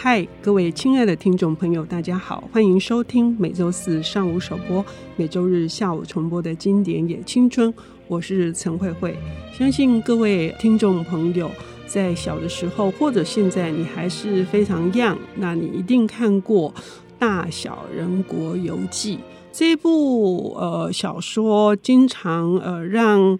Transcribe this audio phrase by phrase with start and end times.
[0.00, 4.86] 嗨，各位亲爱的听众朋友，大家好，欢迎收听每周四上午首播、
[5.16, 7.74] 每周日下午重播的经典也青春。
[8.06, 9.18] 我是陈慧慧。
[9.52, 11.50] 相信各位听众朋友
[11.88, 16.72] 在小的时候，或者现在你还是非常 young，那你一定看过
[17.18, 19.16] 《大小人国游记》
[19.50, 23.36] 这部呃小说，经常呃让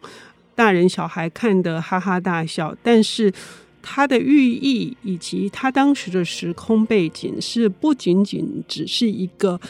[0.56, 3.32] 大人小孩看得哈哈大笑，但是。
[3.82, 9.60] 它的寓意以及它当时的时空背景是不仅仅只是一个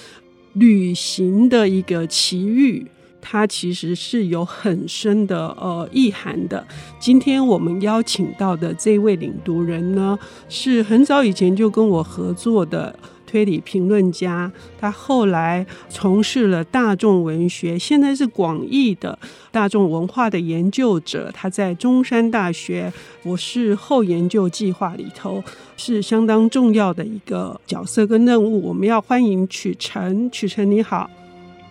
[0.54, 2.86] 旅行的一个奇遇，
[3.20, 6.66] 它其实是有很深的呃意涵的。
[6.98, 12.98] 今天我们邀请到的这位领读人呢，是很早以前就跟我合作的。
[13.28, 14.50] 推理评论家，
[14.80, 19.16] 他后来从事了大众文学，现在是广义的
[19.52, 21.30] 大众文化的研究者。
[21.34, 22.90] 他在中山大学
[23.22, 25.44] 博士后研究计划里头
[25.76, 28.66] 是相当重要的一个角色跟任务。
[28.66, 31.10] 我们要欢迎曲晨，曲晨你好，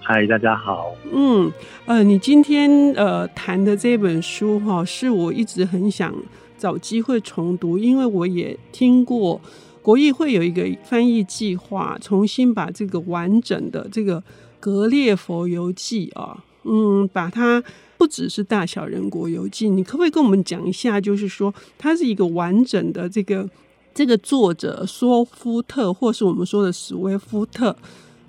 [0.03, 0.93] 嗨，大家好。
[1.11, 1.51] 嗯，
[1.87, 6.13] 呃，你今天呃谈的这本书哈，是我一直很想
[6.57, 9.41] 找机会重读，因为我也听过。
[9.87, 14.19] 国艺会有一个翻译计划，重新把这个完整的这个
[14.59, 17.63] 《格列佛游记》啊，嗯，把它
[17.97, 20.99] 不只是《大小人国游记》，你可不可以跟我们讲一下？
[20.99, 23.49] 就是说，它是一个完整的这个
[23.93, 27.73] 这个作者索夫特，或是我们说的史威夫特，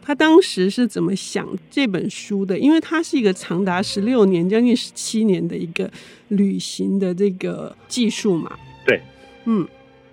[0.00, 2.56] 他当时是怎么想这本书的？
[2.56, 5.91] 因为它是一个长达十六年、将近十七年的一个
[6.28, 8.56] 旅行的这个技术嘛？
[8.87, 9.03] 对，
[9.47, 9.67] 嗯，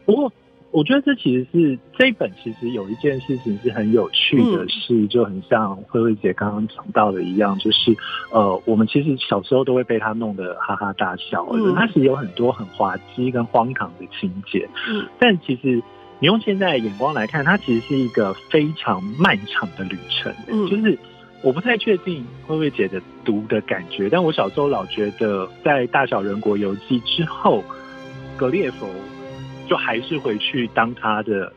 [0.08, 0.34] 不过。
[0.76, 7.96] 我觉得这其实是这一本，其实有一件事情是很有趣的事，是就很像慧慧姐刚刚讲到的一样，就是
[8.30, 15.82] 呃，我们其实小时候都会被他弄得哈哈大笑，嗯，它其实有很多很滑稽跟荒唐的情节，嗯，但其实
[16.20, 21.00] 你用现在的眼光来看，它其实是一个非常漫长的旅程，嗯，就是
[21.42, 27.64] 我不太确定慧慧姐的读的感觉，但我小时候老觉得在《大小人国游记》之后，
[28.36, 28.90] 格列佛。
[29.68, 31.52] 就还是回去当他的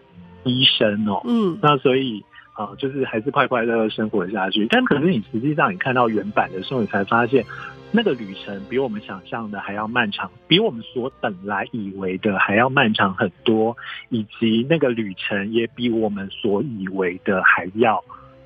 [0.45, 2.25] 医生哦，嗯，那所以
[2.55, 4.67] 啊，就是还是快快乐乐生活下去。
[4.71, 7.45] 但可是你实际上你看到原版的时候，你才发现
[7.93, 13.77] 那个旅程比我们想象的还要漫长，比我们所本来以为的还要漫长很多，
[14.09, 18.03] 以及那个旅程也比我们所以为的还要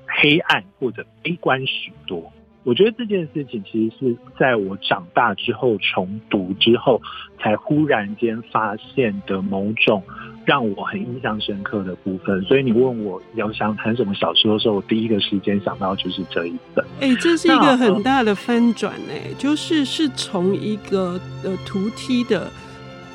[0.07, 2.31] 黑暗或者悲观许多。
[2.63, 7.01] 我觉得这件事情其实是在我长大之后重读之后，
[7.39, 10.01] 才忽然间发现的某种
[10.45, 12.41] 让我很印象深刻的部分。
[12.43, 16.85] 所以你问我要想谈什么小说的时候，我第一个时间想到就是这一本。
[17.01, 22.49] 哎、欸，这是一个很大的翻转哎，就是是从一个呃图梯的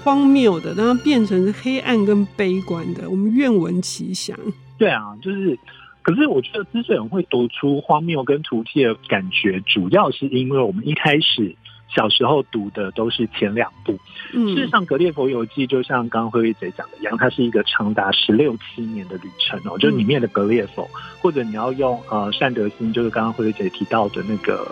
[0.04, 3.08] 荒谬的，然后变成黑暗跟悲观的。
[3.08, 4.38] 我们愿闻其详。
[4.76, 5.58] 对啊，就是。
[6.08, 11.54] 可是我觉得之所以会读出荒谬跟突兀的感觉，主要是因为我们一开始
[11.94, 13.98] 小时候读的都是前两部。
[14.32, 19.76] 嗯，事实上，《格列佛游记》就像刚刚辉瑞姐讲的一样，它是一个长达十六七年的旅程哦。
[19.76, 20.88] 就里面的格列佛，
[21.20, 24.66] 或者你要用呃善德心，就是刚刚辉瑞姐提到的那个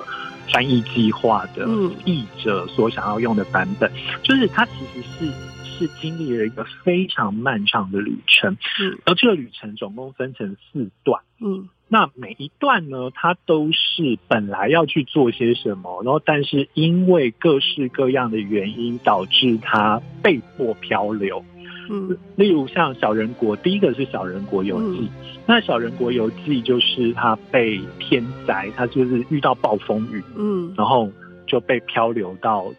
[0.52, 1.66] 翻译计划的
[2.04, 3.90] 译者所想要用的版本，
[4.22, 5.32] 就是它其实是。
[5.78, 21.44] 是经历了一个非常漫长的旅程，嗯，而这个旅程总共分成四段，嗯，那每一段呢，它都是本来要去做些什么，然后但是因为各式各样的原因导致它被迫漂流，
[21.88, 25.08] 嗯，例如像小人国，第一个是小人国游记，嗯，
[25.46, 31.10] 那小人国游记就是他被天灾，他就是遇到暴风雨，嗯，然后
[31.46, 32.72] 就被漂流到。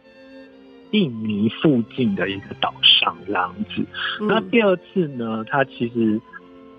[0.91, 3.85] 印尼附近的一个岛上这样子，
[4.21, 6.17] 那第二次呢，他其实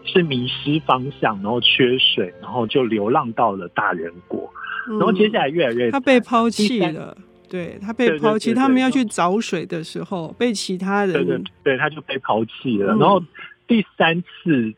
[0.02, 4.50] 是迷失方向，然后缺水，然后就流浪到了大人国，
[4.88, 7.14] 然后接下来越来越，他被抛弃了，
[7.48, 12.94] 对，他被抛弃，他们要去找水的时候被其他人，对对对，他就被抛弃了。
[12.96, 13.22] 然后
[13.66, 14.74] 第三次，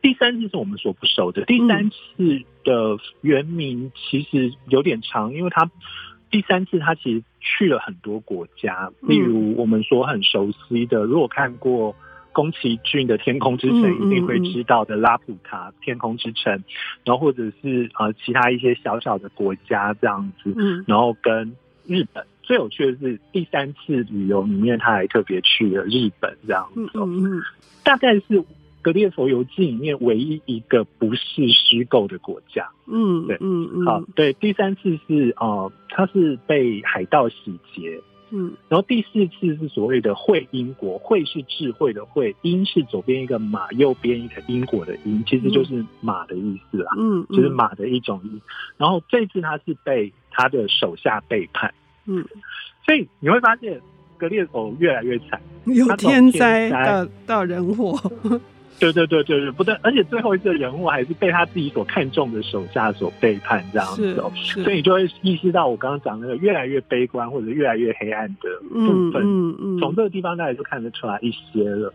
[0.00, 5.70] 第三次是我们所不熟的，第三次的原名其实有点长，因为他。
[6.30, 11.96] 第三次，他其实去了很多国家，例如我们所很熟悉的，如果看过
[12.32, 16.62] 宫崎骏的《天空之城》，一定会知道的拉普卡天空之城，
[17.02, 20.54] 然后或者是呃其他一些小小的国家这样子，
[20.86, 21.56] 然后跟
[21.88, 27.42] 日本最有趣的是第三次旅游里面，他还特别去了日本这样子，嗯嗯
[27.82, 28.22] 大概是。
[28.80, 48.40] 《格列佛游记》里面唯一一个不是虚构的国家，嗯，对，嗯嗯，好，对，第三次是呃，他是被海盗洗劫，嗯，然后第四次是所谓的会英国，会是智慧的会，英是左边一个马，右边一个英国的英，其实就是马的意思啦，嗯，就是马的一种音。
[48.76, 51.72] 然后这次他是被他的手下背叛，
[52.06, 52.24] 嗯，
[52.84, 53.80] 所以你会发现
[54.16, 57.98] 格列佛越来越惨，由天灾到到人祸。
[58.78, 71.92] 对对对对对，不但，而且最后一个人物还是被他自己所看重的手下所背叛这样子哦，所以你就会意识到我刚刚讲那个越来越悲观或者越来越黑暗的部分，嗯嗯，从这个地方大家就看得出来一些了。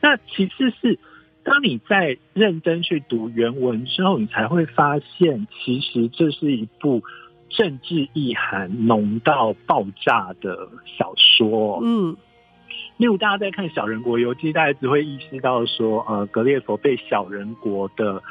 [0.00, 0.98] 那其次是
[1.42, 7.02] 当你在认真去读原文之后，你才会发现，其实这是一部
[7.48, 12.16] 政治意涵浓到爆炸的小说，嗯。
[12.96, 18.22] 例如，大家在看《小人国游记》，大家只会意识到说，呃，格列佛被小人国的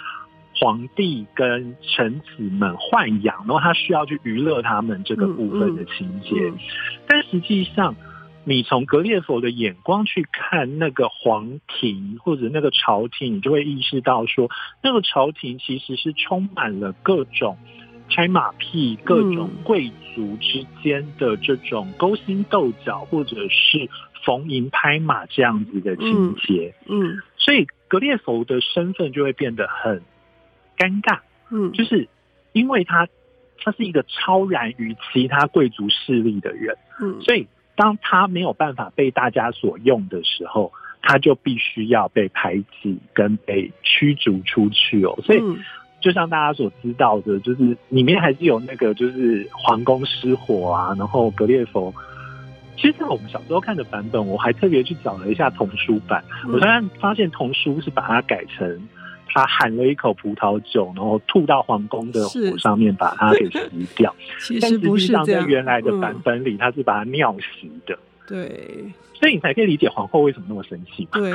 [0.56, 6.30] 皇帝跟臣子们豢养，然后他需要去娱乐他们这个部分的情节。
[6.36, 6.58] 嗯嗯、
[7.08, 7.94] 但实际上，
[8.46, 14.50] 你从格列佛的眼光去看那个皇庭或者那个朝廷，你就会意识到说，
[14.82, 17.58] 那个朝廷其实是充满了各种
[18.10, 23.90] 拍马屁、各种贵族之间的这种勾心斗角，或者是。
[24.24, 30.02] 逢迎拍马这样子的情节，嗯，嗯，所以格列佛的身份就会变得很
[30.78, 31.20] 尴尬，
[31.52, 32.08] 嗯，就是
[32.54, 33.08] 因为他
[33.62, 40.72] 他是一个超然于其他贵族势力的人，嗯，所以当他没有办法被大家所用的时候，
[41.02, 45.42] 他就必须要被排挤跟被驱逐出去哦，所以
[46.00, 51.94] 就像大家所知道的，就是里面还是有那个就是皇宫失火啊，然后格列佛。
[52.76, 56.24] 其实，在我们小时候看的版本，我还特别去找了一下童书版。
[56.48, 58.88] 我突然发现童书是把它改成
[59.28, 64.14] 他含了一口葡萄酒，然后吐到皇宫的火上面，把它给熄掉。
[64.40, 67.98] 其实不是这样，但实际上在原来的版本里，他是把它尿洗的。
[68.28, 71.08] 对，所以你才可以理解皇后为什么那么生气。
[71.12, 71.32] 对，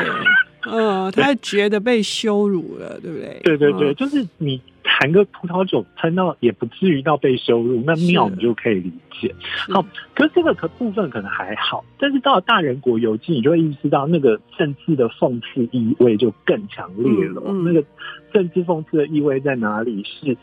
[0.67, 3.41] 嗯，他觉得被羞辱了，对不对？
[3.45, 4.61] 对对对，就是你。
[4.89, 9.35] 含个葡萄酒喷到也不至于到被羞辱，那尿你就可以理解。
[9.73, 17.43] 好，可是这个可部分可能还好，但是到了大人国游记，你就会意识到那个政治的讽刺意味就更强烈了。
[17.47, 17.87] 嗯嗯、那个
[18.33, 20.03] 政治讽刺的意味在哪里？
[20.05, 20.37] 是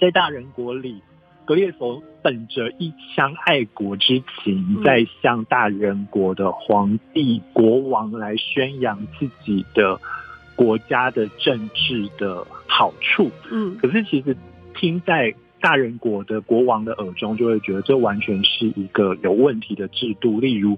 [0.00, 1.00] 在大人国里，
[1.44, 10.00] 格列佛本着一腔爱国之情，在向大人国的皇帝、国王来宣扬自己的。
[10.56, 14.36] 国家的政治的好处，嗯，可是其实
[14.74, 20.40] 听在大人国的国王的耳中，就会觉得这完全是一个有问题的制度。
[20.40, 20.76] 例如，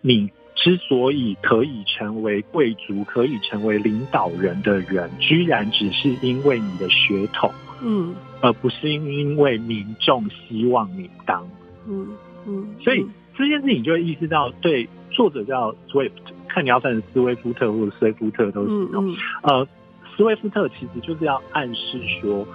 [0.00, 7.52] 你之所以可以成为贵族，可以成为领导人的人，居然只是因为你的血统，
[7.82, 11.46] 嗯，而不是因为民众希望你当，
[11.86, 12.08] 嗯
[12.46, 13.04] 嗯，所以
[13.36, 16.10] 这件事情就会意识到，对作者叫 Swift。
[16.48, 18.70] 看你要分斯威夫特或者斯威夫特都是。
[18.70, 19.68] 嗯嗯、呃，
[20.16, 22.46] 斯威夫特其实就是要暗示说，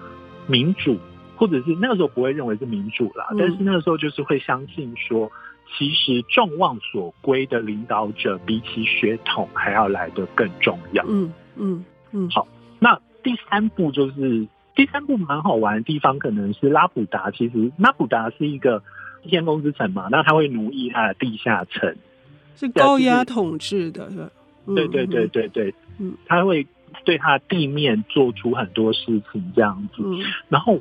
[0.47, 0.97] 民主
[1.35, 5.31] 或者是那个时候不会认为是民主啦，嗯、但是那个时候就是会相信说，
[5.77, 11.03] 其实众望所归的领导者比起血统还要来得更重要。
[11.07, 12.29] 嗯嗯嗯。
[12.29, 12.47] 好，
[12.79, 17.31] 那第三步就是第三步蛮好玩的地方，可能是拉普达。
[17.31, 18.81] 其实拉普达是一个
[19.23, 21.95] 天空之城嘛，那他会奴役他的地下城。
[22.55, 24.29] 是高压统治的，是吧？
[24.65, 26.67] 对对对对对，嗯，他会
[27.05, 30.03] 对它地面做出很多事情，这样子。
[30.03, 30.19] 嗯，
[30.49, 30.79] 然后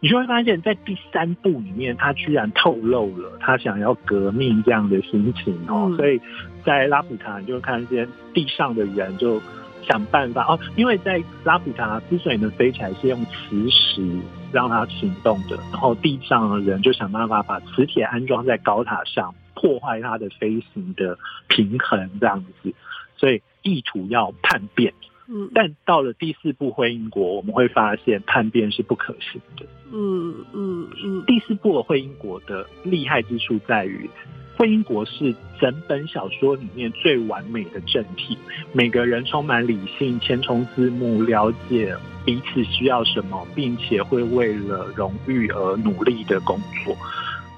[0.00, 5.88] 你就会发现，在第三部里面，他居然透露了他想要革命这样的心情哦。
[5.90, 6.20] 嗯，所以
[6.64, 9.40] 在拉普塔，你就看见地上的人就
[9.86, 14.06] 想办法哦，因为在拉普塔之所以能飞起来，是用磁石
[14.52, 19.34] 让它行动的，然后地上的人就想办法把磁铁安装在高塔上。
[19.58, 22.74] 破坏它的飞行的平衡，这样子，
[23.16, 24.92] 所以意图要叛变。
[25.28, 29.66] 嗯，但到了第四部《会英国》，我们会发现叛变是不可行的。
[29.92, 31.24] 嗯嗯嗯。
[31.26, 34.08] 第四部的《会英国》的厉害之处在于，
[34.58, 38.38] 《会英国》是整本小说里面最完美的正体，
[38.72, 46.96] 每个人充满理性，填充字幕，了解彼此需要什么，并且会为了荣誉而努力的工作。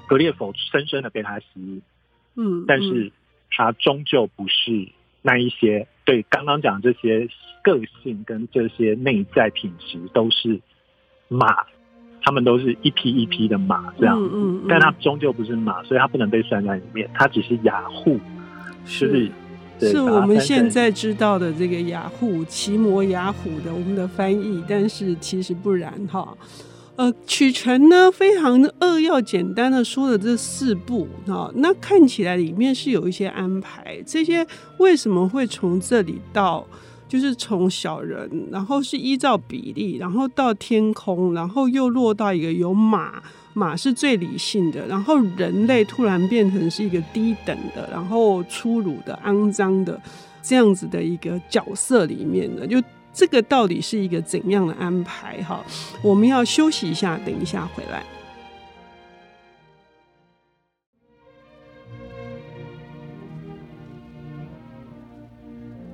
[0.07, 1.81] 格列佛深深的被他吸引，
[2.35, 3.11] 嗯，但是
[3.51, 4.89] 他终究不是
[5.21, 7.27] 那一些对刚刚讲这些
[7.61, 10.59] 个性跟这些内在品质都是
[11.27, 11.45] 马，
[12.23, 18.19] 他们都是一匹一匹的马这样子，嗯嗯嗯、但他终究不是马，所以他不能被算在里面，他只是雅虎，
[18.85, 19.29] 是
[19.79, 26.35] 是，是我们现在知道的这个雅虎，奇摩雅虎的我们的翻译，但是其实不然哈。
[26.99, 34.45] 呃，曲程呢非常的扼要简单的说了这四部啊，那看起来里面是有一些安排，这些
[34.79, 36.67] 为什么会从这里到，
[37.07, 49.97] 就是从小人，然后是依照比例，然后到天空，然后又落到一个有马，马是最理性的，然后人类突然变成是一个低等的，然后粗鲁的、肮脏的
[50.41, 52.77] 这样子的一个角色里面的，就。
[53.11, 55.41] 这个到底是一个怎样的安排？
[55.43, 55.63] 哈，
[56.01, 58.03] 我们要休息一下，等一下回来。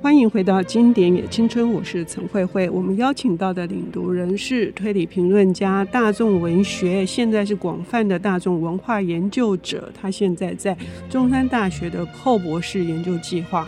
[0.01, 2.69] 欢迎回到《经典也青春》，我是陈慧慧。
[2.69, 9.91] 我们邀请到的领读人是推理评论家、大众文学，现在是广泛的大众文化研究者。
[9.99, 10.77] 他现在在
[11.09, 13.67] 中山大学的后博士研究计划。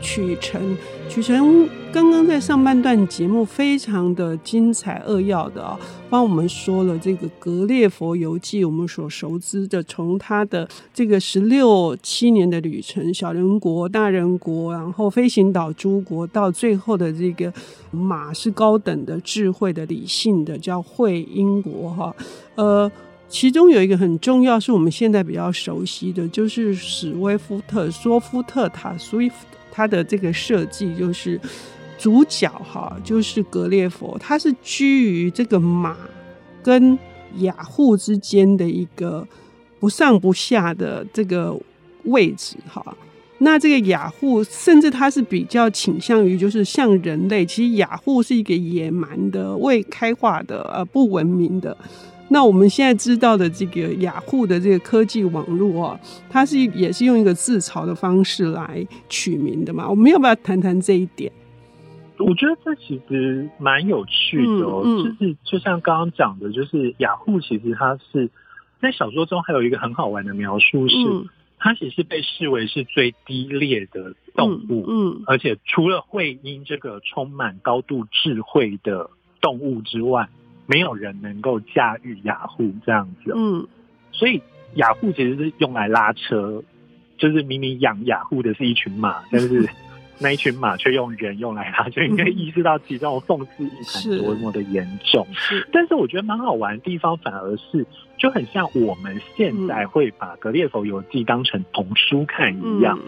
[0.00, 0.76] 曲程，
[1.08, 5.78] 曲晨刚刚在上半段节目非常的精彩扼要的啊，
[6.10, 17.52] 帮我们说了这个《格列佛游记》，我们所熟知的，从他的这个十六七年的旅程，小人国、大人国，然后飞行岛诸国，到最后的这个
[17.92, 22.16] 马是高等的、智慧的、理性的，叫会英国哈。
[22.56, 22.90] 呃，
[23.28, 29.32] 其中有一个很重要，是我们现在比较熟悉的，就是史威夫特、索夫特塔、Swift。
[29.74, 31.40] 它的这个设计就是
[31.98, 35.96] 主角哈，就是格列佛，他是居于这个马
[36.62, 36.96] 跟
[37.38, 39.26] 雅护之间的一个
[39.80, 41.58] 不上不下的这个
[42.04, 42.96] 位置哈。
[43.38, 51.76] 那这个雅护甚至他是比较倾向于就是像人类，其实雅护是一个野蛮的、未开化的、呃不文明的。
[52.28, 59.88] 那我们现在知道的这个雅虎的这个科技网络啊，它是也是用一个自嘲的方式来取名的嘛？
[59.88, 61.30] 我们要不要谈谈这一点？
[62.18, 68.30] 我觉得这其实蛮有趣的哦，嗯嗯、就是就像刚刚讲的，就是雅虎其实它是
[68.80, 71.28] 在小说中还有一个很好玩的描述是，嗯、
[71.58, 80.28] 它其实被视为是最低劣的动物，嗯，嗯而且除了会因这个充满高度智慧的动物之外。
[80.66, 83.66] 没有人能够驾驭雅虎这样子，嗯，
[84.12, 84.42] 所以
[84.74, 86.62] 雅虎其实是用来拉车，
[87.18, 89.68] 就是明明养雅虎的是一群马，但是
[90.20, 95.26] 那一群马却用人用来拉车，你可以意识到其中讽刺意涵多么的严重。
[95.32, 97.84] 是，但是我觉得蛮好玩的地方，反而是
[98.16, 102.98] 就很像我们现在会把《格列佛游记》当成童书看一样。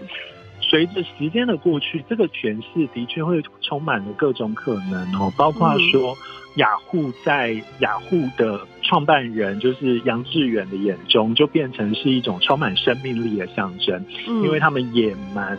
[0.60, 6.16] 随着时间的过去，这个诠释的确会充满了各种可能哦，包括说。
[6.56, 15.58] 雅虎在雅虎的创办人就是杨致远的眼中，就变成是一种充满生命力的象征，嗯、因为他们野蛮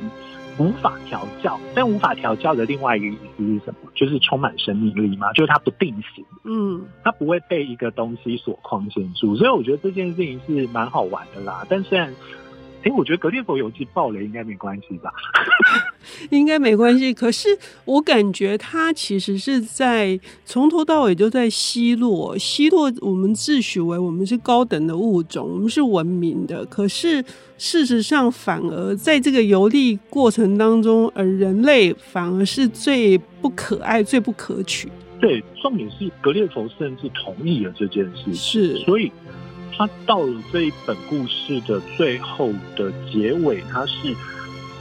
[0.57, 3.91] 无法调教，但无法调教的另外一个意思是什么？
[3.93, 11.63] 就是充满生命力嘛，就是它不定型，嗯，它不会被一个东西所框限住，所以我觉得这件事情是蛮好玩的啦。
[11.69, 12.11] 但虽然。
[12.83, 15.11] 哎，我觉得《格列佛游记》爆雷应该没关系吧？
[16.29, 17.13] 应该没关系。
[17.13, 17.49] 可是
[17.83, 26.63] 我感觉他其实是在从头到尾就在奚落，奚落我们自诩为我们是高等的物种，我们是文明的。
[26.67, 27.23] 可是
[27.57, 34.89] 事实上，反而在这个游历过程当中，而人类反而是最不可爱、最不可取。
[35.19, 39.11] 对，重点是格列佛甚至同意了这件事，是所以。
[39.77, 44.15] 他到了这一本故事的最后的结尾，他是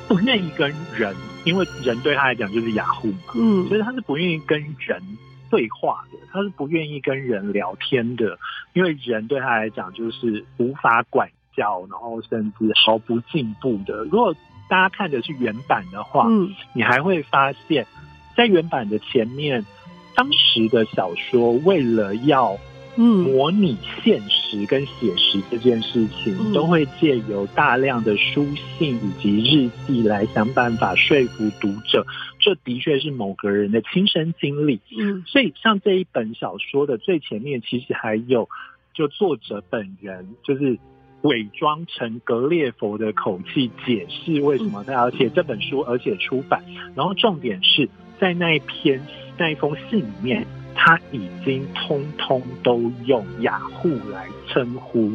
[0.08, 5.02] 不愿意跟人，因为人对他来讲就是雅虎嘛，嗯，所以他是不愿意跟人
[5.50, 8.38] 对话的，他是不愿意跟人聊天的，
[8.72, 14.04] 因为人对他来讲就是无法管教，然后甚至毫不进步的。
[14.04, 14.34] 如果
[14.68, 17.86] 大家看的是原版的话，嗯，你还会发现，
[18.34, 19.66] 在原版的前面，
[20.14, 22.56] 当时的小说为了要。
[22.98, 28.46] 嗯，模拟现实跟写实这件事情，嗯、都会借由大量的书
[28.78, 32.06] 信以及日记来想办法说服读者，
[32.40, 34.80] 这的确是某个人的亲身经历。
[34.98, 38.48] 嗯，所以像这一本小说的最前面，其实还有
[38.94, 40.78] 就作者本人，就是
[41.20, 46.64] 伪装成格列佛的口气解释为什么他要写这本书，而且出版。
[46.94, 50.46] 然后重点是在那一篇那一封信里面。
[50.76, 55.12] 他已经通通都用雅虎来称呼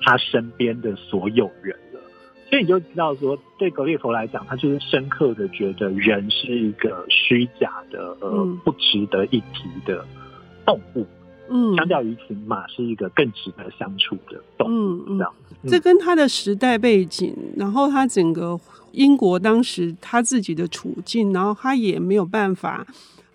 [0.00, 2.00] 他身边的所有人了，
[2.48, 10.06] 所以你就知道说，对格列佛来讲，他就是深刻的觉得人是一个虚假的、呃不值得一提的
[10.64, 11.06] 动物。
[11.50, 15.04] 嗯，相较于此，马是一个更值得相处的动物。
[15.06, 18.58] 这样子，这跟他的时代背景，然后他整个
[18.92, 22.86] 英国当时他自己的处境，然后他也没有办法。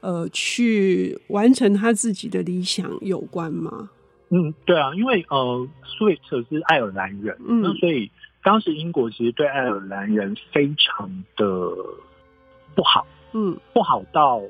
[0.03, 3.89] 呃去完成他自己的理想有关吗？
[4.29, 5.67] 嗯，对啊，因为呃
[5.97, 8.11] ，Swift 是爱尔兰人，嗯，那所以
[8.43, 11.45] 当时英国其实对爱尔兰人非常的
[12.75, 14.41] 不好，嗯，不好到。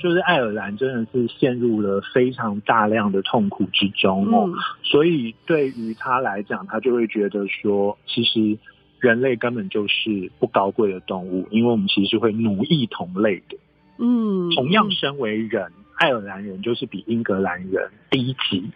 [0.00, 4.54] 就是爱尔兰真的是陷入了非常大量的痛苦之中哦，嗯、
[4.84, 8.56] 所以对于他来讲，他就会觉得说，其实
[9.00, 13.58] 人类根本就是不高贵的动物，因为我们其实会奴役同类的。
[14.00, 18.70] 嗯，同样身为人，嗯、爱尔兰人就是比英格兰人低级，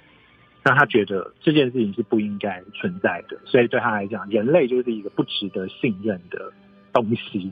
[0.62, 6.52] 那他觉得这件事情是不应该存在的，所以对他来讲，人类就是一个不值得信任的
[6.94, 7.50] 东西。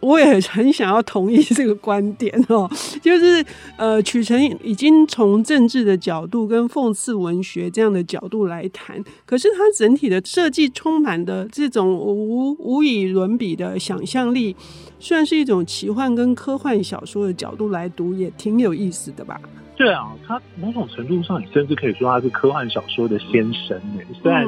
[0.00, 2.70] 我也很想要同意这个观点哦，
[3.00, 3.42] 就是
[3.78, 14.54] 呃，曲成已经从政治的角度跟讽刺文学这样的角度来谈，可是它整体的设计充满的这种无无以伦比的想象力，
[14.98, 19.40] 虽然是一种奇幻跟科幻小说的角度来读，也挺有意思的吧？
[19.74, 24.46] 对啊，它某种程度上，你甚至可以说它是科幻小说的先声诶，虽然。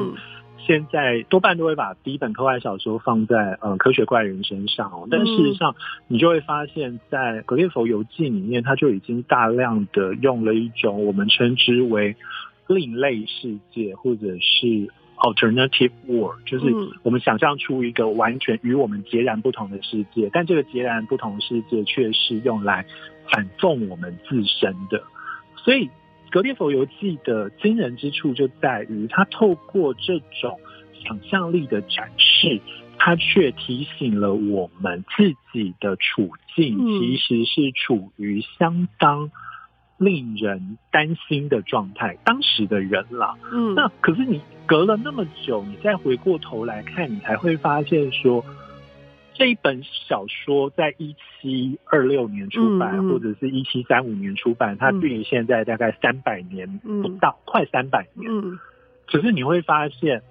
[0.65, 5.75] 现在多半都会把第一本科幻小说放在呃科学怪人身上哦，但事实上
[6.07, 12.15] 你就会发现，在《格列佛游记》里面，它就已经大量的用了一种我们称之为
[12.67, 16.65] 另类世界，或者是 alternative world，就是
[17.03, 22.85] 我们想象出一个完全与我们截然不同的世界，但这个截然不同的世界却是用来
[23.31, 25.03] 反讽我们自身的，
[25.55, 25.85] 所以。
[26.35, 30.59] 《格列佛游记》的惊人之处就在于，它透过这种
[31.01, 32.59] 想象力的展示，
[32.97, 39.31] 它却提醒了我们自己的处境其实是处于相当
[39.97, 42.17] 令人担心的状态。
[42.25, 48.43] 当时的人啦，嗯，那可是你隔了那么久，你再回过头来看，你才会发现说。
[49.37, 58.31] 这一本小说在一七二六年出版，嗯嗯、或者是一七三五年出版，它距离现在大概三百年不到，嗯、快三百年。
[58.31, 58.57] 嗯，
[59.07, 60.21] 可是你会发现，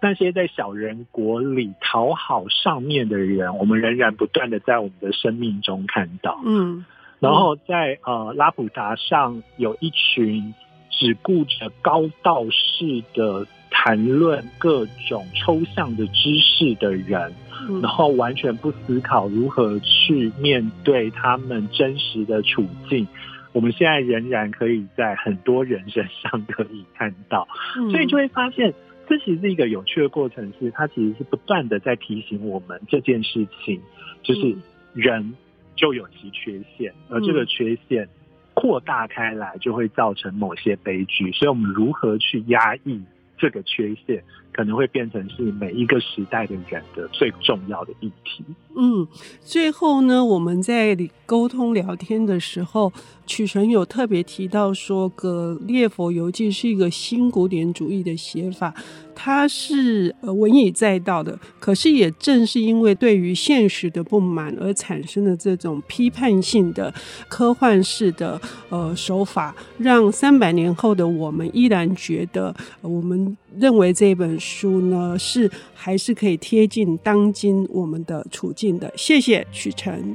[0.00, 6.40] 那些在小人国里讨好上面的人，我们仍然不断的在我们的生命中看到。
[6.44, 6.84] 嗯，
[7.20, 10.54] 然后在呃拉普达上有一群
[10.90, 17.32] 只顾着高道士的谈论各种抽象的知识的人。
[17.82, 23.08] 然后完全不思考如何去面对他们真实的处境，
[23.52, 27.48] 我们现在仍然可以在很多人身上可以看到，
[27.90, 28.72] 所以就会发现
[29.08, 33.80] 这其实是一个有趣的过程，是它其实是不断的在提醒我们这件事情，
[34.22, 34.54] 就是
[34.92, 35.34] 人
[35.74, 38.06] 就有其缺陷，而这个缺陷
[38.54, 43.00] 扩大开来就会造成某些悲剧，所以我们如何去压抑
[43.38, 44.22] 这个缺陷？
[44.52, 48.42] 可能会变成是每一个时代的人的最重要的议题。
[48.74, 49.06] 嗯，
[49.42, 50.96] 最后呢，我们在
[51.26, 52.90] 沟通聊天的时候，
[53.26, 58.74] 曲澄有特别提到说，《格列佛游记》是一个新古典主义的写法，
[59.16, 61.36] 它是呃文以载道的。
[61.58, 66.94] 可是也正是因为对于现实的不满而产生的这种批判性的
[67.28, 74.76] 科幻式的呃手法，让三百年后的我们依然觉得，我们认为这本书。
[74.76, 78.92] 呢是还是可以贴近当今我们的处境的。
[78.94, 80.14] 谢谢曲澄。